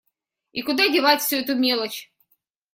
[0.51, 2.11] И куда девать всю эту мелочь?